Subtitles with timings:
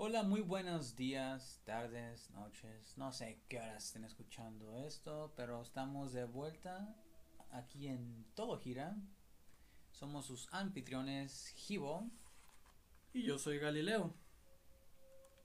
[0.00, 2.96] Hola, muy buenos días, tardes, noches.
[2.96, 6.94] No sé qué horas estén escuchando esto, pero estamos de vuelta
[7.50, 8.96] aquí en Todo Gira.
[9.90, 12.08] Somos sus anfitriones Gibo
[13.12, 14.14] Y yo soy Galileo.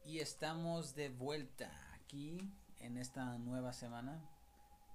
[0.06, 2.38] y estamos de vuelta aquí
[2.78, 4.24] en esta nueva semana.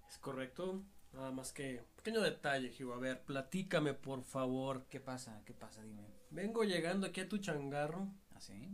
[0.09, 0.85] ¿Es correcto?
[1.13, 2.95] Nada más que pequeño detalle, Givo.
[2.95, 4.87] A ver, platícame por favor.
[4.87, 5.43] ¿Qué pasa?
[5.45, 5.83] ¿Qué pasa?
[5.83, 6.07] Dime.
[6.31, 8.71] Vengo llegando aquí a tu changarro ¿Así?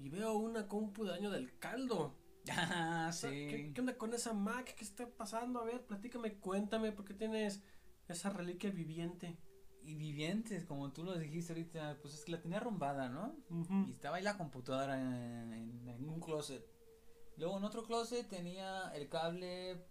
[0.00, 2.16] Y veo una compu de año del caldo.
[2.50, 3.46] Ah, O sea, sí.
[3.50, 4.74] ¿Qué, qué onda con esa Mac?
[4.74, 5.60] ¿Qué está pasando?
[5.60, 7.62] A ver, platícame, cuéntame, ¿por qué tienes
[8.08, 9.36] esa reliquia viviente?
[9.84, 13.36] Y vivientes, como tú lo dijiste ahorita, pues es que la tenía arrumbada, ¿no?
[13.86, 16.64] Y estaba ahí la computadora en, en- en un closet.
[17.36, 19.84] Luego en otro closet tenía el cable.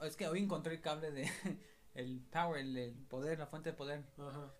[0.00, 1.30] Es que hoy encontré el cable de.
[1.94, 4.02] El power, el, el poder, la fuente de poder.
[4.18, 4.50] Ajá.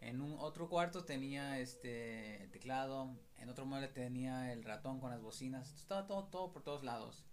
[0.00, 3.18] En un otro cuarto tenía este el teclado.
[3.40, 5.72] En otro mueble tenía el ratón con las bocinas.
[5.74, 7.24] Estaba todo, todo por todos lados.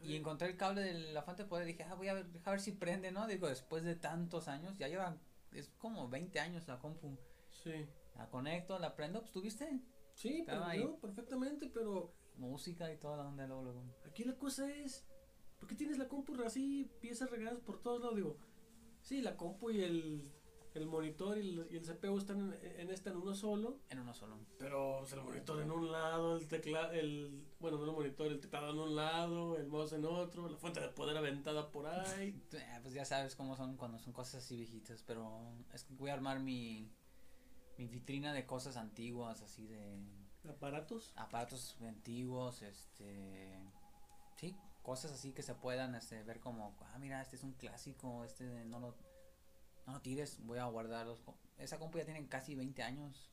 [0.00, 1.66] Y encontré el cable de la fuente de poder.
[1.66, 3.26] Dije, ah, voy a ver, deja ver si prende, ¿no?
[3.26, 5.16] Digo, después de tantos años, ya lleva.
[5.52, 7.16] Es como 20 años la compu.
[7.62, 7.86] Sí.
[8.16, 9.80] La conecto, la prendo, pues tuviste
[10.14, 10.80] Sí, Estaba pero ahí.
[10.80, 13.84] yo, perfectamente, pero música y toda la onda luego, luego.
[14.06, 15.06] aquí la cosa es,
[15.58, 18.16] ¿por qué tienes la compu así, piezas regadas por todos lados?
[18.16, 18.36] Digo,
[19.00, 20.32] sí, la compu y el,
[20.74, 23.98] el monitor y el, y el CPU están en, en esta en uno solo, En
[23.98, 24.38] uno solo.
[24.58, 28.40] pero pues, el monitor en un lado, el teclado, el, bueno, no el monitor, el
[28.40, 32.40] teclado en un lado, el mouse en otro, la fuente de poder aventada por ahí.
[32.52, 35.40] Eh, Pues ya sabes cómo son cuando son cosas así viejitas, pero
[35.72, 36.90] es que voy a armar mi,
[37.76, 39.98] mi vitrina de cosas antiguas, así de
[40.48, 41.12] aparatos.
[41.16, 43.58] aparatos antiguos, este,
[44.36, 48.24] sí, cosas así que se puedan este, ver como, ah, mira, este es un clásico,
[48.24, 48.94] este no lo,
[49.90, 51.22] no tires, voy a guardarlos.
[51.58, 53.30] Esa compu ya tiene casi 20 años.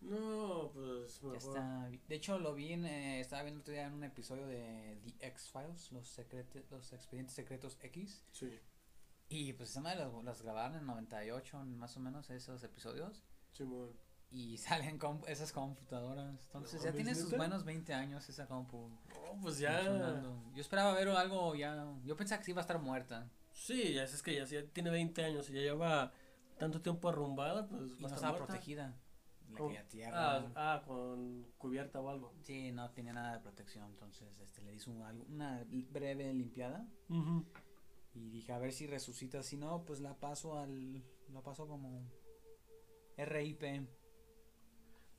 [0.00, 1.88] No, pues Ya está.
[2.08, 5.26] De hecho, lo vi en, eh, estaba viendo otro día en un episodio de The
[5.28, 8.24] X-Files, los, secrete- los expedientes secretos X.
[8.32, 8.58] Sí,
[9.28, 13.22] Y pues esa madre los grabaron en 98, más o menos, esos episodios.
[13.52, 13.90] Simón.
[14.30, 16.42] Y salen comp- esas computadoras.
[16.46, 18.88] Entonces No ya tiene sus buenos 20 años esa compu.
[18.88, 19.82] No, pues ya.
[20.54, 21.86] Yo esperaba ver algo ya.
[22.04, 23.30] Yo pensaba que sí iba a estar muerta.
[23.52, 26.12] Sí, ya es que ya, ya tiene 20 años y ya lleva
[26.58, 28.46] tanto tiempo arrumbada, pues Y no estaba muerta.
[28.46, 28.98] protegida.
[29.54, 30.36] Caía tierra.
[30.36, 32.32] Ah, ah, con cubierta o algo.
[32.40, 33.84] Sí, no tenía nada de protección.
[33.90, 36.86] Entonces este, le hizo un- una breve limpiada.
[38.14, 39.42] Y dije, a ver si resucita.
[39.42, 41.02] Si no, pues la paso al.
[41.32, 42.10] La paso como.
[43.18, 43.86] RIP.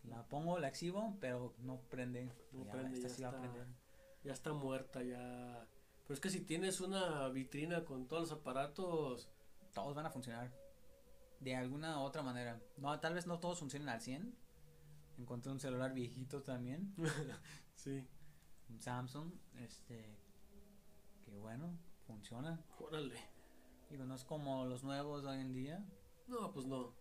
[0.06, 2.30] La pongo, la exhibo, pero no prende.
[2.52, 3.42] No Ya, prende, esta ya sí va a está.
[3.42, 3.68] prender.
[4.24, 5.68] Ya está muerta, ya.
[6.04, 9.30] Pero es que si tienes una vitrina con todos los aparatos,
[9.74, 10.52] Todos van a funcionar.
[11.40, 12.62] De alguna u otra manera.
[12.78, 14.36] No, tal vez no todos funcionen al 100.
[15.18, 16.94] Encontré un celular viejito también.
[17.76, 18.08] sí.
[18.70, 19.34] Un Samsung.
[19.56, 20.16] Este.
[21.26, 22.64] Que bueno, funciona.
[22.80, 23.18] Órale.
[23.90, 25.84] Digo, no es como los nuevos hoy en día.
[26.28, 26.94] No, pues no.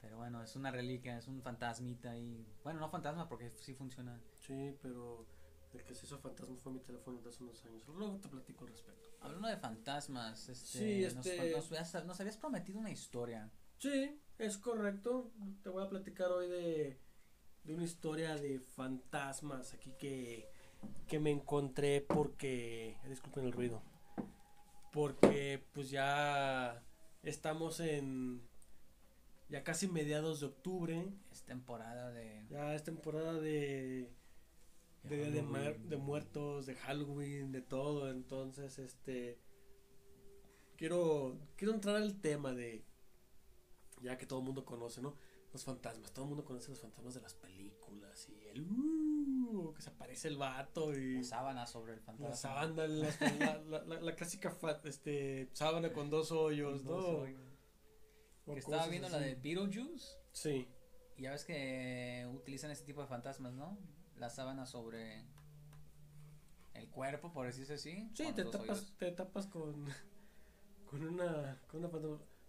[0.00, 4.20] Pero bueno, es una reliquia, es un fantasmita y bueno, no fantasma porque sí funciona.
[4.34, 5.26] Sí, pero
[5.72, 7.86] el que se hizo fantasma fue mi teléfono de hace unos años.
[7.88, 9.08] Luego te platico al respecto.
[9.20, 13.50] Hablando de fantasmas, este, Sí, nos- este- Nos, habías- nos habías prometido una historia.
[13.78, 15.32] Sí, es correcto.
[15.62, 17.00] Te voy a platicar hoy de,
[17.64, 20.48] de una historia de fantasmas aquí que,
[21.08, 22.96] que me encontré porque...
[23.08, 23.82] Disculpen el ruido.
[24.92, 26.82] Porque pues ya
[27.22, 28.48] estamos en...
[29.48, 31.12] Ya casi mediados de octubre.
[31.30, 34.12] Es temporada de Ya es temporada de...
[35.08, 38.10] De, Día de, de muertos, de Halloween, de todo.
[38.10, 39.38] Entonces, este...
[40.76, 42.84] Quiero, quiero entrar al tema de...
[44.02, 45.16] Ya que todo el mundo conoce, ¿no?
[45.52, 46.12] Los fantasmas.
[46.12, 48.28] Todo el mundo conoce los fantasmas de las películas.
[48.28, 48.60] Y el...
[48.62, 51.14] uh, que se aparece el vato y...
[51.16, 52.28] la sábana sobre el fantasma.
[52.28, 57.18] La sábana, la, la, la- clásica fa- este, sábana con dos hoyos, Con dos ¿no?
[57.20, 57.42] hoyos.
[58.44, 60.68] O Que estaba viendo la de Beetlejuice Sí,
[61.16, 63.78] y ya ves que utilizan este tipo de fantasmas, ¿no?
[64.18, 65.24] La sábana sobre
[66.74, 68.10] el cuerpo, por decirse así.
[68.14, 69.86] sí, te tapas, te tapas con,
[70.90, 71.90] con una, con una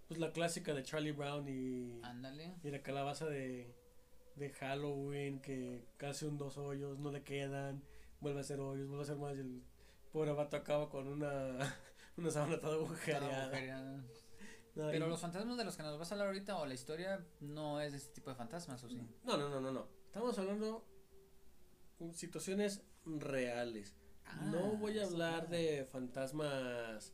[0.07, 2.55] Pues la clásica de Charlie Brown y, Ándale.
[2.63, 3.73] y la calabaza de,
[4.35, 7.83] de Halloween que casi un dos hoyos, no le quedan,
[8.21, 9.63] vuelve a hacer hoyos, vuelve a hacer más y el
[10.11, 11.57] pobre vato acaba con una,
[12.17, 14.03] una sábana toda agujereada.
[14.73, 17.81] Pero los fantasmas de los que nos vas a hablar ahorita o la historia no
[17.81, 19.01] es de este tipo de fantasmas, ¿o sí?
[19.23, 19.87] No, no, no, no, no.
[20.05, 20.85] Estamos hablando
[22.13, 23.95] situaciones reales.
[24.51, 27.13] no Ah, voy a hablar de fantasmas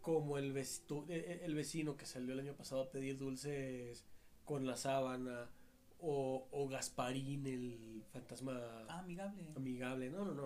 [0.00, 0.64] como el, eh,
[1.08, 4.04] eh, el vecino que salió el año pasado a pedir dulces
[4.44, 5.50] con la sábana
[5.98, 8.52] O, o Gasparín, el fantasma
[8.88, 9.46] Ah, amigable.
[9.56, 10.10] amigable.
[10.10, 10.42] No, no, no.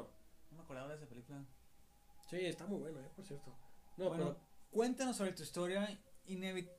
[0.50, 1.44] No me acordaba de esa película.
[2.30, 3.52] Sí, está muy bueno, eh, por cierto.
[3.96, 4.36] No, bueno,
[4.70, 6.00] cuéntanos sobre tu historia.
[6.28, 6.70] Inevi-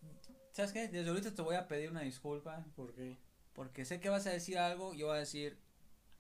[0.53, 0.87] ¿Sabes qué?
[0.87, 2.61] Desde ahorita te voy a pedir una disculpa.
[2.63, 3.17] pero ¿por qué?
[3.53, 4.93] Porque sé que vas a decir algo.
[4.93, 5.59] Yo voy a decir,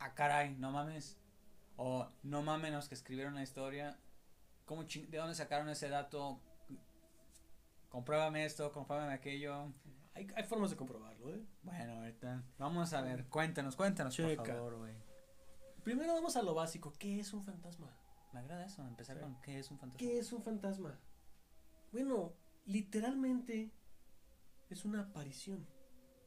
[0.01, 1.17] ah, caray, no mames.
[1.77, 3.97] O no mames los que escribieron la historia.
[4.65, 6.39] ¿Cómo ching- ¿De dónde sacaron ese dato?
[7.89, 9.73] Compruébame esto, compruébame aquello.
[10.13, 11.45] Hay, hay formas de comprobarlo, ¿eh?
[11.63, 13.25] Bueno, ahorita vamos a ver.
[13.27, 14.43] Cuéntanos, cuéntanos, Checa.
[14.43, 14.93] por favor, güey.
[15.83, 16.93] Primero vamos a lo básico.
[16.99, 17.97] ¿Qué es un fantasma?
[18.33, 19.23] Me agrada eso, empezar Sí.
[19.23, 19.97] con qué es un fantasma.
[19.99, 20.99] ¿Qué es un fantasma?
[21.91, 22.33] Bueno,
[22.65, 23.71] literalmente
[24.69, 25.65] es una aparición.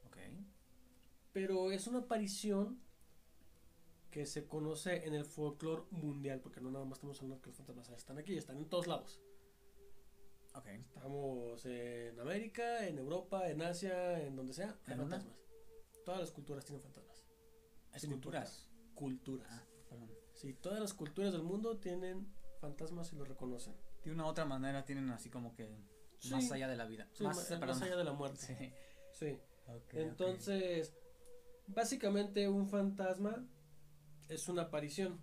[0.06, 0.17] Ok.
[1.32, 2.81] Pero es una aparición
[4.14, 7.56] que se conoce en el folclore mundial, porque no nada más estamos hablando que los
[7.56, 9.20] fantasmas están aquí, están en todos lados.
[10.55, 10.69] Ok.
[10.69, 15.37] Estamos en América, en Europa, en Asia, en donde sea, hay fantasmas.
[16.05, 17.26] Todas las culturas tienen fantasmas.
[17.93, 18.70] Es Sin culturas.
[18.94, 19.49] Culturas.
[19.50, 20.08] Ah, perdón.
[20.32, 23.75] Sí, todas las culturas del mundo tienen fantasmas y los reconocen.
[24.05, 25.76] De una u otra manera tienen así como que
[26.20, 27.08] Sí, más allá de la vida.
[27.14, 28.38] sí, más, allá de la muerte.
[29.12, 29.37] Sí.
[29.37, 29.40] Sí.
[29.93, 30.94] Entonces,
[31.66, 33.44] básicamente un fantasma
[34.29, 35.21] es una aparición.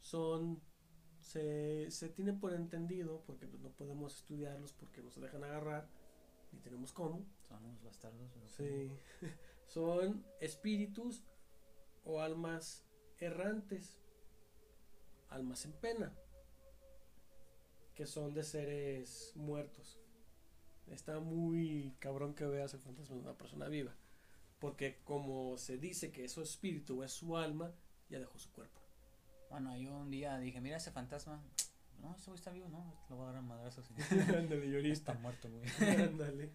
[0.00, 0.60] Son
[1.20, 5.88] se, se tiene por entendido porque pues, no podemos estudiarlos porque no se dejan agarrar
[6.52, 7.24] ni tenemos cómo.
[7.48, 8.30] Son unos bastardos.
[8.56, 8.90] Sí.
[9.66, 11.24] Son espíritus
[12.04, 12.84] o almas
[13.18, 13.98] errantes,
[15.30, 16.12] almas en pena,
[17.94, 19.98] que son de seres muertos.
[20.88, 23.96] Está muy cabrón que veas el fantasma de una persona viva,
[24.62, 27.74] porque como se dice que es su espíritu o es su alma,
[28.08, 28.80] ya dejó su cuerpo.
[29.50, 31.42] Bueno, yo un día dije, mira ese fantasma.
[32.00, 33.90] No, ese güey está vivo, no, lo voy a agarrar a madrazos.
[34.28, 35.10] Ándale, llorista.
[35.10, 35.64] está muerto, güey.
[36.00, 36.52] Ándale.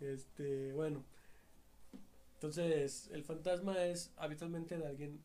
[0.00, 1.04] Este, bueno.
[2.34, 5.22] Entonces, el fantasma es habitualmente de alguien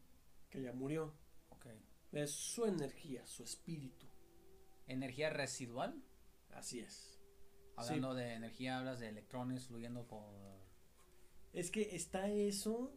[0.49, 1.13] que ya murió.
[1.51, 1.67] ok.
[2.11, 4.05] Es su energía, su espíritu.
[4.85, 6.03] Energía residual.
[6.51, 7.21] Así es.
[7.77, 10.56] Hablando de energía, hablas de electrones fluyendo por.
[11.53, 12.93] Es que está eso,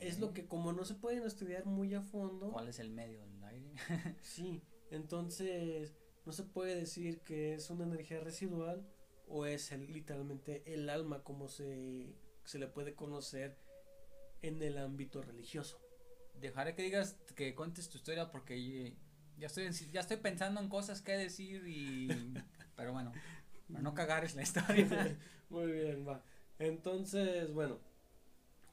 [0.00, 3.22] es lo que como no se pueden estudiar muy a fondo, ¿Cuál es el medio?
[3.24, 3.70] ¿El aire?
[4.22, 5.94] sí, entonces
[6.26, 8.86] no se puede decir que es una energía residual
[9.28, 12.14] o es el- literalmente el alma como se,
[12.44, 13.56] se le puede conocer
[14.42, 15.80] en el ámbito religioso.
[16.40, 18.94] Dejaré que digas, que cuentes tu historia porque
[19.38, 22.08] ya- estoy, en- ya estoy pensando en cosas que decir y.
[22.76, 23.12] Pero bueno,
[23.68, 25.16] para no cagar es la historia.
[25.50, 26.22] Muy bien, va.
[26.58, 27.78] Entonces, bueno,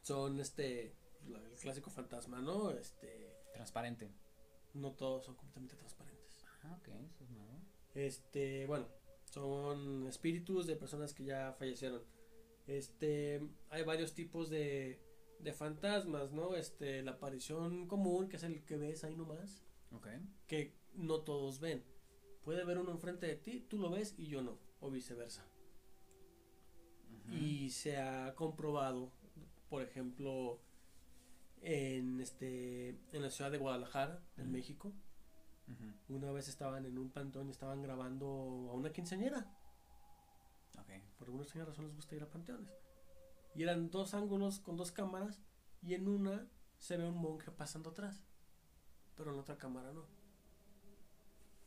[0.10, 0.96] son este
[1.28, 2.72] el clásico fantasma, ¿no?
[2.72, 4.10] Este, Transparente.
[4.74, 6.38] no todos son completamente transparentes.
[6.64, 7.62] Ah, ok, eso es nuevo.
[7.94, 8.88] Este, bueno,
[9.26, 12.02] son espíritus de personas que ya fallecieron.
[12.66, 13.40] Este,
[13.70, 15.00] hay varios tipos de,
[15.40, 16.56] de fantasmas, ¿no?
[16.56, 20.08] Este, la aparición común, que es el que ves ahí nomás, Ok.
[20.48, 21.84] que no todos ven.
[22.44, 25.46] Puede haber uno enfrente de ti, tú lo ves y yo no, o viceversa.
[27.32, 29.12] Y se ha comprobado,
[29.70, 30.60] por ejemplo,
[31.62, 34.52] en este, en la ciudad de Guadalajara, en Ujú.
[34.52, 34.94] México,
[36.08, 38.26] una vez estaban en un pantón y estaban grabando
[38.72, 39.56] a una quinceañera.
[41.18, 42.72] Por alguna extraña razón les gusta ir a panteones.
[43.54, 45.42] Y eran dos ángulos con dos cámaras
[45.82, 46.48] y en una
[46.78, 48.24] se ve un monje pasando atrás.
[49.16, 50.06] Pero en la otra cámara no.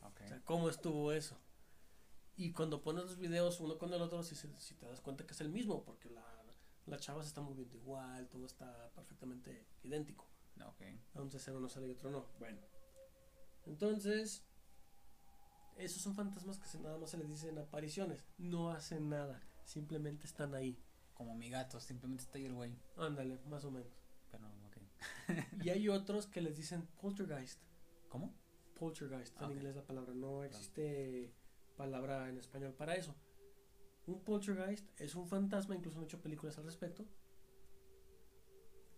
[0.01, 0.21] Ok.
[0.25, 1.37] O sea, ¿cómo estuvo eso?
[2.35, 5.35] Y cuando pones los videos uno con el otro, si, si te das cuenta que
[5.35, 6.42] es el mismo, porque la,
[6.87, 10.27] la chava se está moviendo igual, todo está perfectamente idéntico.
[10.57, 10.83] No, ok.
[11.15, 12.27] Entonces uno sale y otro no.
[12.39, 12.59] Bueno.
[13.65, 14.43] Entonces,
[15.77, 18.25] esos son fantasmas que se, nada más se les dicen apariciones.
[18.39, 20.79] No hacen nada, simplemente están ahí.
[21.15, 22.75] Como mi gato, simplemente está ahí el güey.
[22.97, 23.93] Ándale, más o menos.
[24.31, 25.63] Pero, ok.
[25.65, 27.61] Y hay otros que les dicen poltergeist.
[28.09, 28.35] ¿Cómo?
[28.79, 29.57] Poltergeist, Ah, en ok.
[29.57, 30.13] inglés la palabra.
[30.15, 31.33] No existe
[31.77, 33.15] palabra en español para eso.
[34.07, 37.07] Un poltergeist es un fantasma, incluso han hecho películas al respecto,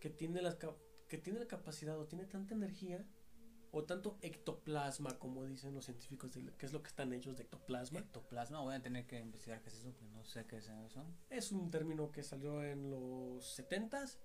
[0.00, 0.56] que tiene, las,
[1.08, 3.06] que tiene la capacidad o tiene tanta energía
[3.70, 7.42] o tanto ectoplasma, como dicen los científicos, de, que es lo que están hechos de
[7.42, 7.99] ectoplasma.
[7.99, 11.04] Ectoplasma, voy a tener que investigar qué es eso, porque no sé qué es eso.
[11.28, 14.18] Es un término que salió en los 70s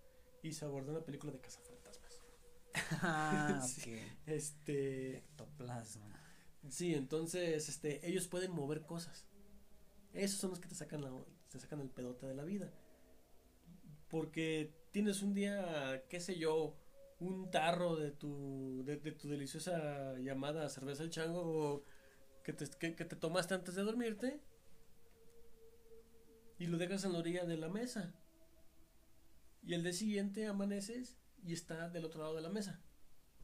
[0.43, 2.21] y se abordó en la película de Cazafantasmas.
[3.01, 3.95] ah, Sí.
[3.95, 4.00] ok.
[4.27, 6.13] Este, Ectoplasma.
[6.69, 9.25] Sí, entonces, este, ellos pueden mover cosas.
[10.13, 11.12] Esos son los que te sacan la,
[11.50, 12.72] te sacan el pedote de la vida.
[14.10, 16.75] Porque tienes un día, qué sé yo,
[17.20, 21.84] un tarro de tu, de, tu deliciosa llamada cerveza el chango
[22.44, 24.42] que te, que, que te tomaste antes de dormirte
[26.58, 28.13] y lo dejas en la orilla de la mesa.
[29.63, 32.82] Y el día siguiente amaneces y está del otro lado de la mesa.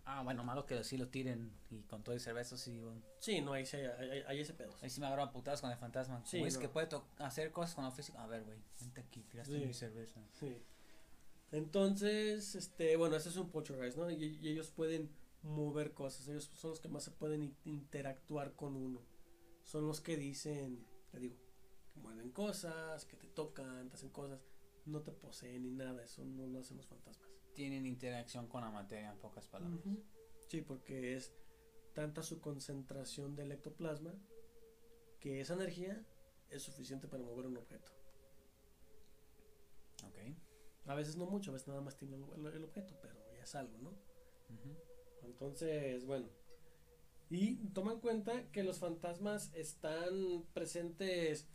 [0.08, 2.80] Ah, bueno, malo que sí lo tiren y con todo el cerveza sí.
[2.80, 3.02] Bueno.
[3.20, 4.76] Sí, no, ahí, sí hay ese pedo.
[4.82, 6.24] Ahí sí me agarro a putadas con el fantasma.
[6.26, 8.20] Sí, Güey, es que puede hacer cosas con lo físico.
[8.20, 9.66] A ver, güey, vente aquí, tiraste Sí.
[9.66, 10.22] mi cerveza.
[10.40, 10.62] Sí.
[11.52, 14.10] Entonces, este, bueno, ese es un poltergeist, ¿no?
[14.10, 15.10] Y, y ellos pueden
[15.42, 19.02] mover cosas, ellos son los que más se pueden in- interactuar con uno.
[19.64, 21.36] Son los que dicen, te digo,
[21.94, 24.40] que mueven cosas, que te tocan, te hacen cosas,
[24.86, 27.30] no te poseen ni nada, eso no lo hacen los fantasmas.
[27.56, 29.82] Tienen interacción con la materia, en pocas palabras.
[30.48, 31.34] Sí, porque es
[31.94, 34.14] tanta su concentración del ectoplasma
[35.20, 36.06] que esa energía
[36.50, 37.92] es suficiente para mover un objeto.
[40.06, 40.18] Ok.
[40.88, 43.56] A veces no mucho, a veces nada más tiene el, el objeto, pero ya es
[43.56, 43.98] algo, ¿no?
[45.24, 46.28] Entonces, bueno.
[47.30, 51.48] Y toma en cuenta que los fantasmas están presentes,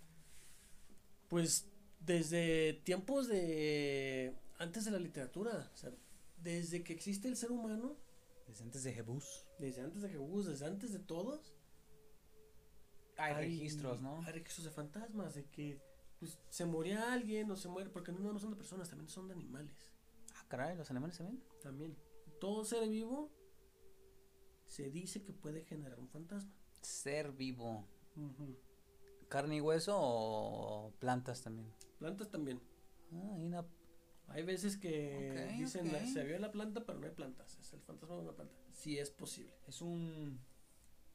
[1.28, 4.19] pues, desde tiempos de...
[4.60, 5.70] antes de la literatura.
[5.74, 5.90] O sea,
[6.36, 7.96] desde que existe el ser humano,
[8.46, 9.46] Desde antes de Jebus.
[9.58, 11.56] desde antes de Jesús, desde antes de todos.
[13.16, 14.22] Hay, registros, ¿no?
[14.22, 15.78] Hay registros de fantasmas, de que
[16.18, 19.28] pues, se moría alguien o se muere, porque no, no son de personas, también son
[19.28, 19.90] de animales.
[20.36, 21.42] Ah, caray, los alemanes también.
[21.62, 21.96] También.
[22.40, 23.30] Todo ser vivo
[24.66, 26.52] se dice que puede generar un fantasma.
[26.80, 27.86] Ser vivo.
[28.16, 28.56] Ujú.
[29.28, 31.70] ¿Carne y hueso o plantas también?
[31.98, 32.60] Plantas también.
[33.12, 33.66] Ah, hay una.
[34.30, 37.58] Hay veces que dicen se vio la planta, pero no hay plantas.
[37.58, 38.54] Es el fantasma de una planta.
[38.72, 39.52] Sí es posible.
[39.66, 40.40] Es un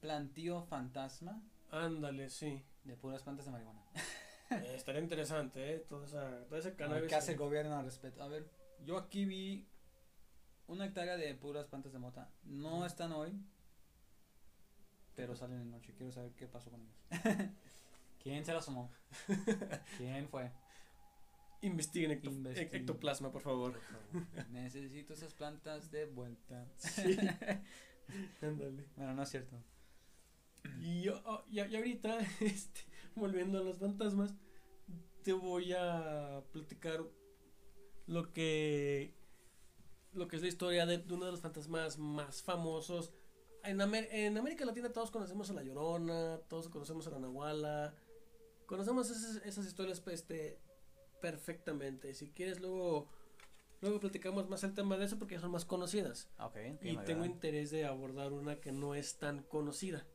[0.02, 1.42] plantío fantasma
[1.72, 2.62] Ándale, sí.
[2.84, 3.82] de puras plantas de marihuana.
[4.52, 5.80] Eh, estaría interesante, ¿eh?
[5.80, 7.10] Toda esa, todo ese cannabis.
[7.10, 8.22] ¿Qué hace el gobierno al respecto?
[8.22, 8.48] A ver,
[8.86, 9.68] yo aquí vi
[10.68, 12.30] una hectárea de puras plantas de mota.
[12.44, 13.34] No están hoy,
[15.16, 15.96] pero salen en noche.
[15.98, 16.96] Quiero saber qué pasó con ellos.
[18.22, 18.92] ¿Quién se las sumó?
[19.98, 20.52] ¿Quién fue?
[21.66, 22.76] Investiguen ecto- Investiguen.
[22.82, 23.74] ectoplasma, por favor.
[23.74, 24.50] Por favor.
[24.52, 26.68] Necesito esas plantas de vuelta.
[26.78, 27.18] Sí.
[28.42, 28.86] Ándale.
[28.96, 29.58] Bueno, no es cierto.
[30.82, 32.82] Y, yo, oh, y, y ahorita, este,
[33.16, 34.34] volviendo a los fantasmas,
[35.24, 37.04] te voy a platicar
[38.08, 39.16] lo que
[40.14, 43.12] lo que es la historia de, de uno de los fantasmas más famosos.
[43.64, 47.96] En, Amer- en América Latina todos conocemos a La Llorona, todos conocemos a la Nahuala,
[48.66, 50.60] conocemos esas, esas historias pues, este,
[51.30, 52.14] perfectamente.
[52.14, 53.08] Si quieres luego
[53.82, 56.30] luego platicamos más el tema de eso porque son más conocidas.
[56.40, 57.26] Ok, ok, Y tengo agrada.
[57.26, 60.06] interés de abordar una que no es tan conocida.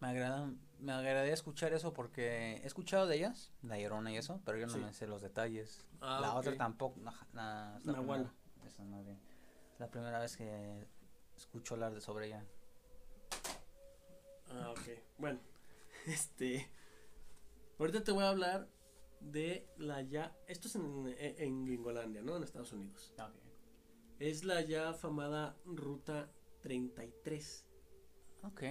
[0.00, 4.40] Me agrada, me agradaría escuchar eso porque he escuchado de ellas, la llorona y eso,
[4.44, 4.78] pero yo no Sí.
[4.78, 5.84] me sé los detalles.
[6.00, 8.32] Ah, la otra tampoco, na- es la primera-
[8.66, 9.00] esa no.
[9.00, 10.86] Es la primera vez que
[11.36, 12.44] escucho hablar de sobre ella.
[14.50, 14.88] Ah, ok.
[15.18, 15.40] Bueno,
[16.06, 16.68] este.
[17.78, 18.68] Ahorita te voy a hablar
[19.20, 20.36] de la ya.
[20.46, 22.36] Esto es en, en, en Gringolandia, ¿no?
[22.36, 23.12] En Estados Unidos.
[24.18, 26.30] Es la ya afamada Ruta
[26.62, 27.66] 33.
[28.42, 28.62] Ok.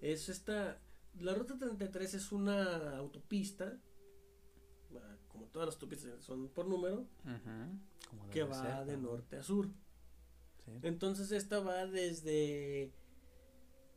[0.00, 0.80] Es esta.
[1.20, 3.80] La Ruta 33 es una autopista.
[4.94, 7.06] ah, Como todas las autopistas son por número.
[8.10, 9.10] Como Que va ser, de ¿no?
[9.10, 9.68] norte a sur.
[10.64, 10.72] Sí.
[10.82, 12.92] Entonces esta va desde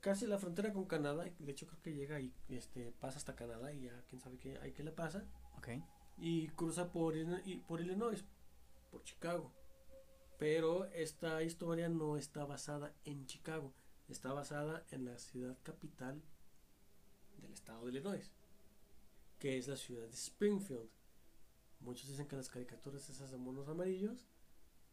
[0.02, 3.72] casi la frontera con Canadá, de hecho creo que llega y este pasa hasta Canadá
[3.72, 5.26] y ya quién sabe qué hay que le pasa
[5.58, 5.70] Ok.
[6.18, 8.26] y cruza por y por Illinois,
[8.90, 9.54] por Chicago.
[10.38, 13.74] Pero esta historia no está basada en Chicago,
[14.10, 16.22] está basada en la ciudad capital
[17.38, 18.32] del estado de Illinois,
[19.38, 20.90] que es la ciudad de Springfield.
[21.80, 24.26] Muchos dicen que las caricaturas esas de monos amarillos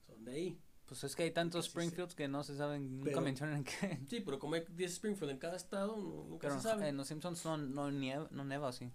[0.06, 0.62] son de ahí.
[0.88, 1.76] Pues es que hay tantos Sí, sí.
[1.78, 4.00] Springfields que no se saben, nunca mencionan que.
[4.08, 6.88] Sí, pero como hay 10 Springfield en cada estado, no- nunca Pero se sabe.
[6.88, 8.90] en los Simpsons no, no, nieva, no neva, sí.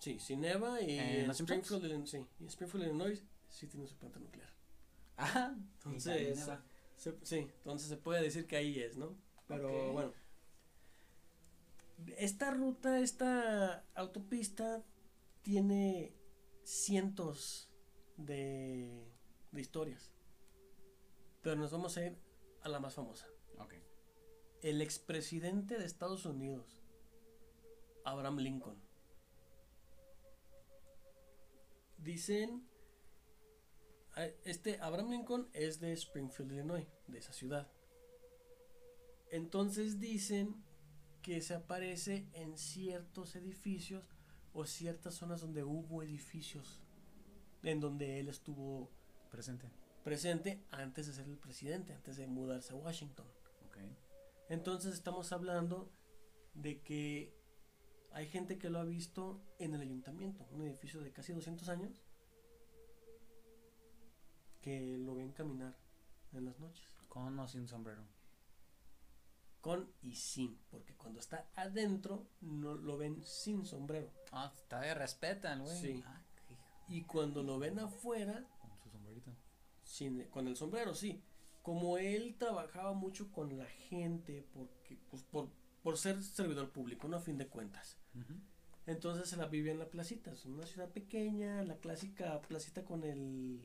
[0.00, 1.30] Sí, sí neva y ¿En en?
[1.30, 4.50] Springfield, Illinois- sí, y Springfield, Illinois, sí tiene su planta nuclear.
[5.16, 5.56] Ajá.
[5.84, 6.38] Entonces,
[6.96, 9.16] se- sí, entonces se puede decir que ahí es, ¿no?
[9.48, 10.12] Pero bueno.
[12.18, 14.82] Esta ruta, esta autopista
[15.42, 16.12] tiene
[16.64, 17.70] cientos
[18.16, 19.06] de,
[19.52, 20.10] de historias.
[21.44, 22.16] Pero nos vamos a ir
[22.62, 23.28] a la más famosa.
[23.58, 23.74] Ok.
[24.62, 26.82] El expresidente de Estados Unidos,
[28.02, 28.82] Abraham Lincoln.
[31.98, 32.66] Dicen,
[34.44, 37.70] este Abraham Lincoln es de Springfield, Illinois, de esa ciudad.
[39.30, 40.64] Entonces dicen
[41.20, 44.08] que se aparece en ciertos edificios
[44.54, 46.80] o ciertas zonas donde hubo edificios
[47.62, 48.90] en donde él estuvo
[49.30, 49.83] Presente.
[50.04, 53.26] Presente antes de ser el presidente, antes de mudarse a Washington.
[54.50, 55.90] Entonces estamos hablando
[56.52, 57.34] de que
[58.12, 62.04] hay gente que lo ha visto en el ayuntamiento, un edificio de casi 200 años.
[64.60, 65.76] que lo ven caminar
[66.32, 66.86] en las noches.
[67.08, 68.02] Con o sin sombrero.
[69.60, 74.10] Con y sin, porque cuando está adentro no lo ven sin sombrero.
[74.32, 75.78] Ah, todavía respetan, güey.
[75.78, 76.02] Sí.
[76.06, 76.22] Ah,
[76.88, 78.46] Y cuando lo ven afuera.
[79.84, 81.22] Sin, con el sombrero, sí.
[81.62, 85.48] Como él trabajaba mucho con la gente, porque, pues, por,
[85.82, 87.16] por ser servidor público, ¿no?
[87.16, 87.96] A fin de cuentas.
[88.86, 93.02] Entonces se la vivía en la placita, es una ciudad pequeña, la clásica placita con
[93.04, 93.60] el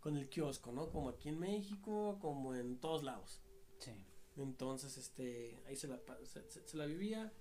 [0.00, 0.90] con el kiosco, ¿no?
[0.90, 3.42] Como aquí en México, como en todos lados.
[3.78, 3.90] Sí.
[4.36, 7.32] Entonces, este, ahí se la, pa- se, se- se la vivía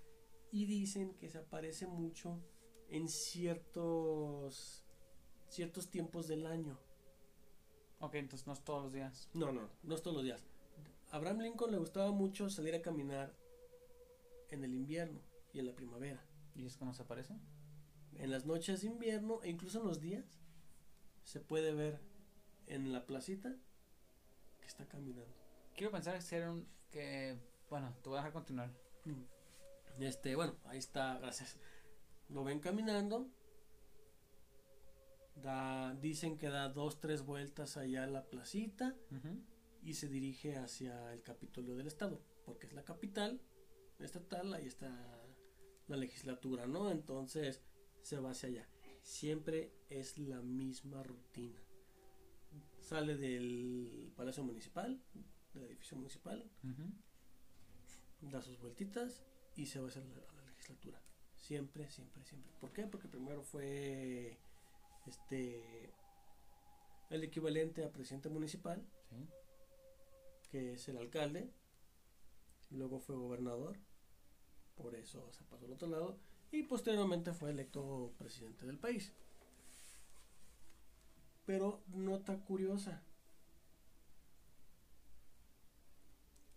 [0.51, 2.41] y dicen que se aparece mucho
[2.89, 4.83] en ciertos
[5.49, 6.77] ciertos tiempos del año.
[7.99, 9.29] Ok, entonces no es todos los días.
[9.33, 10.43] No, no, no es todos los días.
[11.11, 13.33] A Abraham Lincoln le gustaba mucho salir a caminar
[14.49, 15.19] en el invierno
[15.53, 16.23] y en la primavera.
[16.55, 17.35] ¿Y es cuando se aparece?
[18.19, 20.25] en las noches de invierno e incluso en los días
[21.23, 21.99] se puede ver
[22.67, 23.55] en la placita
[24.59, 25.33] que está caminando.
[25.75, 26.67] Quiero pensar que ser un.
[26.91, 27.37] que.
[27.69, 28.71] Bueno, te voy a dejar continuar.
[29.99, 31.57] Este, bueno, ahí está, gracias.
[32.29, 33.27] Lo ven caminando.
[35.43, 38.95] Da, dicen que da dos, tres vueltas allá a la placita
[39.83, 43.39] y se dirige hacia el Capitolio del Estado, porque es la capital
[43.99, 44.89] estatal, ahí está
[45.87, 46.91] la legislatura, ¿no?
[46.91, 47.61] Entonces
[48.01, 48.69] se va hacia allá.
[49.01, 51.61] Siempre es la misma rutina.
[52.79, 55.01] Sale del Palacio Municipal,
[55.53, 56.49] del edificio municipal,
[58.21, 59.23] da sus vueltitas
[59.55, 61.01] y se va hacia la, a la legislatura.
[61.35, 62.51] Siempre, siempre, siempre.
[62.59, 62.87] ¿Por qué?
[62.87, 64.37] Porque primero fue
[65.07, 65.93] este
[67.09, 69.15] el equivalente a presidente municipal, Sí.
[70.49, 71.49] que es el alcalde,
[72.69, 73.77] luego fue gobernador,
[74.75, 76.19] por eso se pasó al otro lado,
[76.51, 79.13] y posteriormente fue electo presidente del país.
[81.45, 83.01] Pero nota curiosa.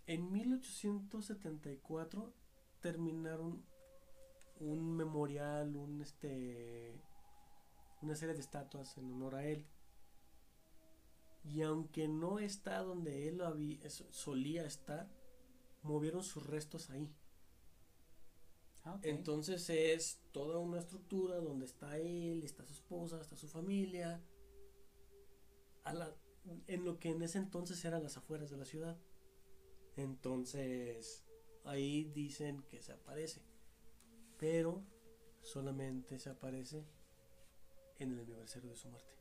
[0.07, 2.35] En 1874
[2.81, 3.65] terminaron
[4.59, 7.01] un memorial, un este
[8.03, 9.67] una serie de estatuas en honor a él.
[11.45, 15.09] Y aunque no está donde él había, solía estar,
[15.83, 17.11] movieron sus restos ahí.
[18.85, 18.99] Ah.
[19.03, 24.23] Entonces es toda una estructura donde está él, está su esposa, está su familia,
[25.85, 26.15] a la-
[26.67, 28.99] en lo que en ese entonces eran las afueras de la ciudad.
[29.97, 31.25] Entonces
[31.65, 33.43] ahí dicen que se aparece,
[34.39, 34.83] pero
[35.43, 36.87] solamente se aparece
[38.01, 39.15] en el aniversario de su muerte.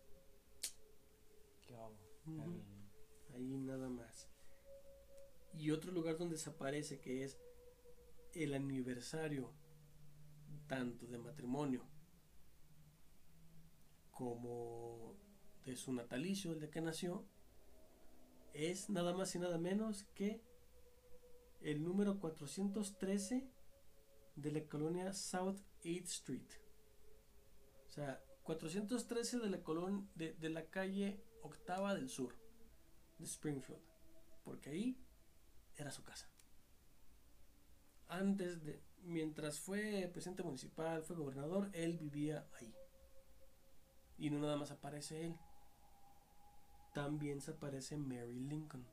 [1.62, 1.76] ¿Qué.
[2.26, 4.28] El- Ahí nada más.
[5.54, 7.38] Y otro lugar donde se aparece que es
[8.34, 9.54] el aniversario
[10.68, 11.86] tanto de matrimonio
[14.12, 15.16] como
[15.66, 17.26] de su natalicio, el de que nació,
[18.54, 20.42] es nada más y nada menos que
[21.62, 23.48] el número 413
[24.36, 26.50] de la colonia South 8th Street.
[27.88, 28.24] O sea,
[28.58, 32.36] 413 de la, colon de, de la calle octava del sur
[33.20, 33.84] de Springfield,
[34.44, 34.98] porque ahí
[35.76, 36.28] era su casa.
[38.08, 42.74] Antes de, mientras fue presidente municipal, fue gobernador, él vivía ahí.
[44.18, 45.36] Y no nada más aparece él.
[46.96, 48.84] También se aparece Mary Lincoln,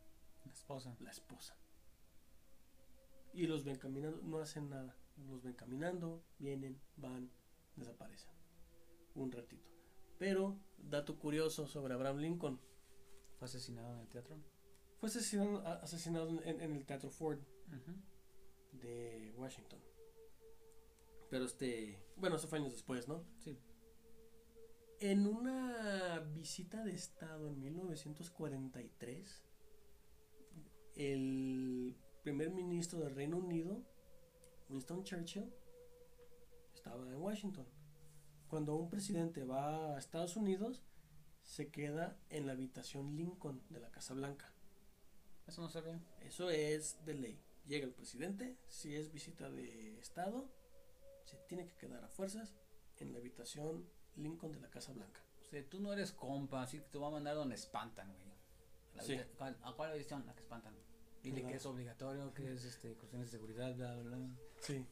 [0.44, 0.94] La esposa.
[1.00, 1.56] la esposa.
[3.32, 4.94] Y los ven caminando, no hacen nada.
[5.16, 7.30] Los ven caminando, vienen, van,
[7.74, 8.36] desaparecen.
[9.16, 9.68] Un ratito.
[10.18, 12.61] Pero, dato curioso sobre Abraham Lincoln.
[13.38, 14.37] Fue asesinado en el teatro.
[14.98, 17.38] Fue asesinado, asesinado en, en el Teatro Ford
[18.72, 19.81] de Washington.
[21.31, 23.24] Pero este, bueno, eso fue años después, ¿no?
[23.38, 23.59] Sí.
[25.00, 29.44] En una visita de Estado en 1943,
[30.94, 33.85] el primer ministro del Reino Unido,
[34.70, 35.52] Winston Churchill,
[36.74, 37.66] estaba en Washington.
[38.48, 40.82] Cuando un presidente va a Estados Unidos,
[41.42, 44.52] se queda en la habitación Lincoln de la Casa Blanca.
[45.46, 46.00] Eso no sabía.
[46.20, 47.40] Eso es de ley.
[47.66, 50.48] Llega el presidente, si es visita de Estado,
[51.24, 52.54] se tiene que quedar a fuerzas
[52.98, 55.20] en la habitación Lincoln de la Casa Blanca.
[55.42, 58.26] O sea, tú no eres compa, así que te voy a mandar donde espantan, güey.
[58.98, 59.18] A Sí.
[59.37, 60.24] ¿cuál- ¿A cuál habitación?
[60.26, 60.74] La que espantan.
[61.22, 61.48] Dile Claro.
[61.50, 64.28] que es obligatorio, que es este, cuestiones de seguridad, bla, bla, bla.
[64.61, 64.87] Sí.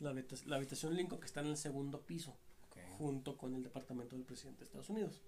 [0.00, 2.36] La habitación Lincoln que está en el segundo piso,
[2.84, 2.98] Ok.
[2.98, 5.22] junto con el departamento del presidente de Estados Unidos.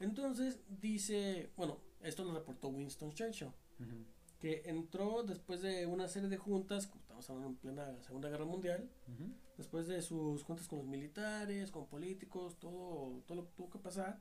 [0.00, 4.04] Entonces dice, bueno, esto lo reportó Winston Churchill, Ujú,
[4.40, 8.90] que entró después de una serie de juntas, estamos hablando en plena Segunda Guerra Mundial,
[9.08, 9.32] ujú.
[9.56, 13.78] después de sus juntas con los militares, con políticos, todo, todo lo que tuvo que
[13.78, 14.20] pasar,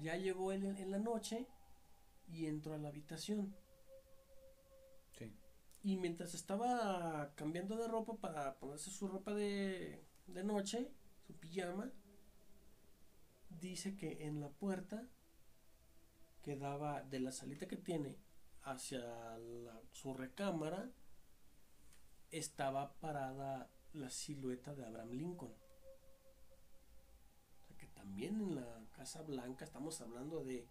[0.00, 1.46] ya llegó él en, en la noche
[2.28, 3.54] y entró a la habitación.
[5.18, 5.34] Sí.
[5.82, 10.92] Y mientras estaba cambiando de ropa para ponerse su ropa de, de noche,
[11.32, 11.90] su pijama,
[13.48, 15.08] dice que en la puerta
[16.42, 18.18] que daba de la salita que tiene
[18.62, 18.98] hacia
[19.38, 20.90] la- su recámara
[22.30, 25.52] estaba parada la silueta de Abraham Lincoln.
[27.60, 30.68] O sea que también en la Casa Blanca estamos hablando de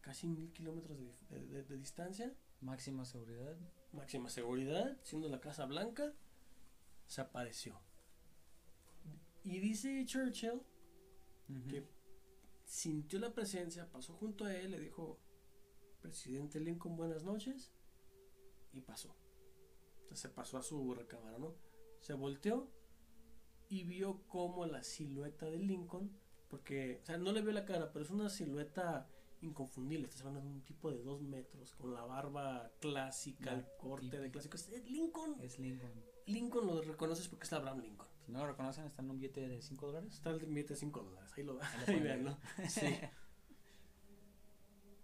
[0.00, 3.56] casi mil kilómetros de- de- de distancia Máxima seguridad.
[3.92, 6.12] máxima seguridad, siendo la Casa Blanca,
[7.06, 7.80] se apareció.
[9.44, 10.62] Y dice Churchill
[11.68, 11.86] que
[12.64, 15.20] sintió la presencia, pasó junto a él, le dijo,
[16.00, 17.72] presidente Lincoln, buenas noches,
[18.72, 19.14] y pasó.
[20.00, 21.54] Entonces se pasó a su recámara, ¿no?
[22.00, 22.70] Se volteó
[23.68, 26.10] y vio como la silueta de Lincoln,
[26.48, 29.08] porque, o sea, no le vio la cara, pero es una silueta
[29.42, 30.06] inconfundible.
[30.06, 34.18] Estás hablando de un tipo de dos metros, con la barba clásica, La el corte
[34.18, 34.56] de clásico.
[34.56, 35.36] Es Lincoln.
[35.40, 35.92] Es Lincoln.
[36.26, 38.03] Lincoln lo reconoces porque es Abraham Lincoln.
[38.24, 40.14] Si no lo reconocen, está en un billete de 5 dólares.
[40.14, 41.30] Está el billete de 5 dólares.
[41.36, 42.32] Ahí lo, Ahí lo ahí pueden vean, ver.
[42.32, 42.38] ¿no?
[42.68, 42.86] Sí.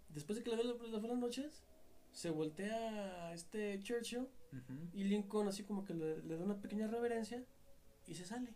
[0.08, 1.62] Después de que le ve las buenas noches,
[2.12, 4.28] se voltea a este Churchill
[4.92, 7.44] y Lincoln así como que le, le da una pequeña reverencia
[8.06, 8.54] y se sale.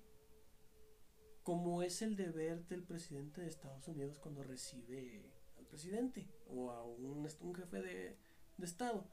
[1.44, 6.83] Como es el deber del presidente de Estados Unidos cuando recibe al presidente o a
[6.83, 8.18] un, un jefe de,
[8.57, 9.07] de Estado.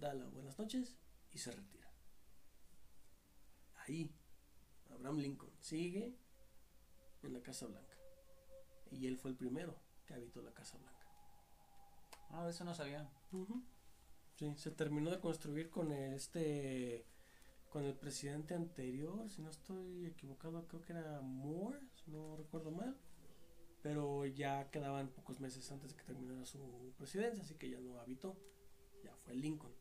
[0.00, 0.96] Da las buenas noches
[1.32, 1.92] y se retira.
[3.84, 4.14] Ahí,
[4.92, 6.16] Abraham Lincoln sigue
[7.22, 7.96] en la Casa Blanca.
[8.90, 11.06] Y él fue el primero que habitó la Casa Blanca.
[12.30, 13.10] Ah, eso no sabía.
[14.36, 17.06] Sí, se terminó de construir con este
[17.72, 22.70] con el presidente anterior, si no estoy equivocado, creo que era Moore, si no recuerdo
[22.70, 22.98] mal.
[23.80, 27.98] Pero ya quedaban pocos meses antes de que terminara su presidencia, así que ya no
[27.98, 28.36] habitó.
[29.02, 29.72] Ya fue Lincoln.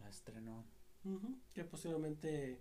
[0.00, 0.66] La estrenó.
[1.54, 2.60] Que posteriormente,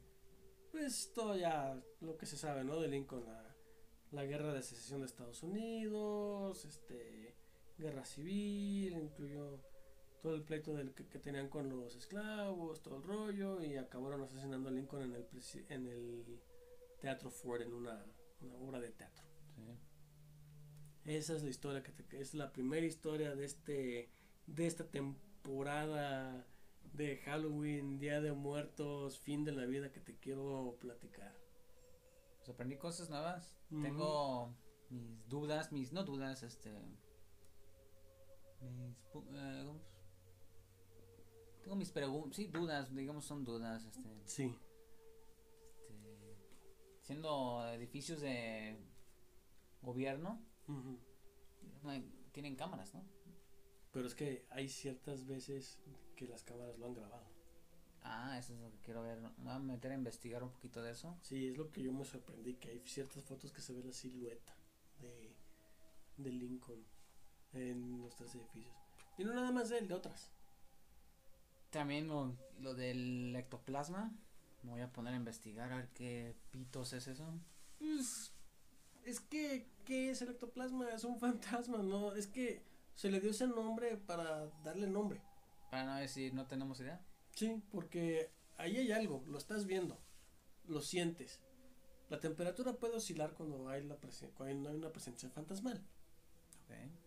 [0.72, 2.80] pues todo ya lo que se sabe, ¿no?
[2.80, 3.56] De Lincoln, la,
[4.12, 7.36] la guerra de secesión de Estados Unidos, este,
[7.78, 9.60] guerra civil, incluyó
[10.22, 14.22] todo el pleito del que, que tenían con los esclavos, todo el rollo, y acabaron
[14.22, 15.28] asesinando a Lincoln en el,
[15.70, 16.42] en el
[17.02, 18.06] Teatro Ford, en una,
[18.42, 19.26] una obra de teatro.
[19.56, 19.78] Sí.
[21.06, 24.10] Esa es la historia que, te- que es la primera historia de este
[24.46, 26.46] de esta temporada
[26.94, 31.36] de Halloween, Día de Muertos, fin de la vida que te quiero platicar.
[32.38, 33.56] Pues aprendí cosas nuevas.
[33.70, 34.56] Tengo
[34.90, 36.72] mis dudas, mis no dudas, este.
[38.62, 38.98] Mis.
[39.34, 39.74] eh,
[41.64, 44.10] tengo mis preguntas, sí, dudas, digamos son dudas, este.
[44.26, 44.56] Sí.
[45.88, 46.38] este,
[47.02, 48.78] siendo edificios de
[49.82, 51.00] gobierno, ujú.
[51.84, 53.04] no hay- tienen cámaras, ¿no?
[53.92, 55.80] Pero es que hay ciertas veces
[56.20, 57.24] que las cámaras lo han grabado.
[58.04, 59.22] Ah, eso es lo que quiero ver.
[59.22, 61.18] Me voy a meter a investigar un poquito de eso.
[61.22, 63.94] Sí, es lo que yo me sorprendí, que hay ciertas fotos que se ve la
[63.94, 64.54] silueta
[65.00, 65.34] de,
[66.18, 66.84] de Lincoln
[67.54, 68.76] en los tres edificios.
[69.18, 70.30] Y no nada más de él, de otras.
[71.70, 74.12] También lo, lo del ectoplasma.
[74.64, 77.34] Me voy a poner a investigar a ver qué pitos es eso.
[77.78, 78.34] Pues,
[79.06, 80.90] es que, ¿qué es el ectoplasma?
[80.90, 82.12] Es un fantasma, ¿no?
[82.14, 82.62] Es que
[82.96, 85.22] se le dio ese nombre para darle nombre.
[85.70, 87.02] Para no decir, no tenemos idea.
[87.36, 90.00] Sí, porque ahí hay algo, lo estás viendo,
[90.66, 91.42] lo sientes.
[92.10, 95.84] La temperatura puede oscilar cuando hay, la presen- cuando hay una presencia fantasmal.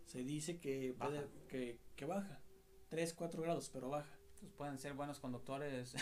[0.07, 1.29] Se dice que, puede- Baja.
[1.49, 2.41] que, que baja,
[2.91, 4.15] 3, 4 grados, pero baja.
[4.35, 5.95] Entonces pueden ser buenos conductores.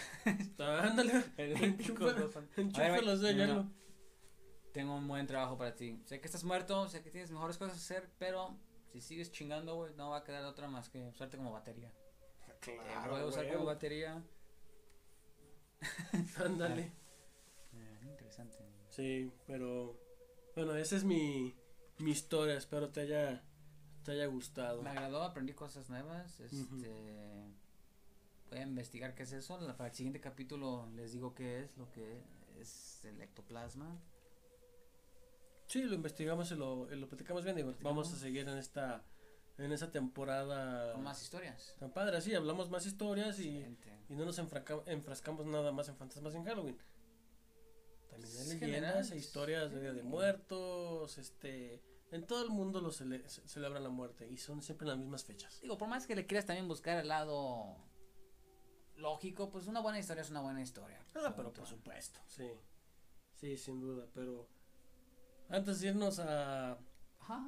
[0.58, 1.12] Ándale,
[2.56, 3.20] enchúfalos
[3.54, 3.72] no.
[4.72, 6.00] Tengo un buen trabajo para ti.
[6.06, 8.56] Sé que estás muerto, sé que tienes mejores cosas que hacer, pero
[8.92, 11.92] si sigues chingando, güey, no va a quedar otra más que usarte como batería.
[12.60, 14.22] Te voy a usar como batería.
[16.44, 16.92] Ándale.
[17.72, 18.58] Eh, interesante.
[18.90, 19.98] Sí, pero
[20.54, 21.54] bueno, esa es mi,
[21.98, 22.56] mi historia.
[22.56, 23.42] Espero te haya,
[24.04, 24.82] te haya gustado.
[24.82, 26.38] Me agradó, aprendí cosas nuevas.
[26.40, 26.60] Este.
[28.50, 29.58] Voy a investigar qué es eso.
[29.76, 32.22] Para el siguiente capítulo les digo qué es lo que
[32.58, 33.98] es el ectoplasma.
[35.66, 37.56] Sí, lo investigamos y lo, y lo platicamos bien.
[37.56, 39.04] Digo, vamos a seguir en esta
[39.64, 41.74] en esa temporada Con más historias.
[41.78, 42.16] tan padre.
[42.16, 43.58] Así hablamos más historias y,
[44.08, 46.78] y no nos enfraca- enfrascamos nada más en fantasmas en Halloween.
[48.10, 50.06] También hay leyendas e historias de Día de sí.
[50.06, 51.18] Muertos.
[51.18, 54.98] este En todo el mundo lo cele- ce- celebran la muerte y son siempre las
[54.98, 55.60] mismas fechas.
[55.60, 57.76] Digo, por más que le quieras también buscar el lado
[58.96, 60.98] lógico, pues una buena historia es una buena historia.
[61.14, 62.50] Ah, pero por supuesto, sí.
[63.36, 64.06] Sí, sin duda.
[64.12, 64.48] Pero
[65.48, 66.72] antes de irnos a,
[67.20, 67.46] Ajá.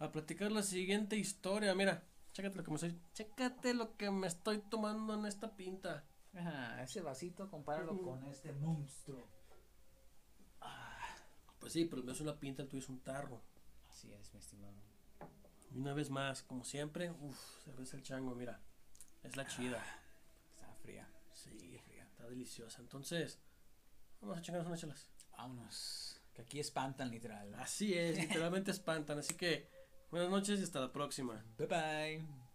[0.00, 1.74] A platicar la siguiente historia.
[1.74, 6.04] Mira, chécate lo que me estoy, chécate lo que me estoy tomando en esta pinta.
[6.34, 9.40] Ajá, ese vasito, compáralo con este monstruo.
[11.60, 13.42] Pues sí, pero mío es una pinta, tuyo es un tarro.
[13.90, 14.74] Así es, mi estimado.
[15.70, 18.60] Y una vez más, como siempre, uff, cerveza el chango, mira.
[19.22, 19.84] Es la chida.
[20.54, 21.06] Está fría.
[21.34, 22.80] Sí, está deliciosa.
[22.80, 23.38] Entonces,
[24.20, 25.10] vamos a chingarnos unas chelas.
[25.32, 26.22] Vámonos.
[26.32, 27.54] Que aquí espantan, literal.
[27.56, 29.18] Así es, literalmente espantan.
[29.18, 29.68] Así que,
[30.10, 31.44] buenas noches y hasta la próxima.
[31.58, 32.49] Bye bye.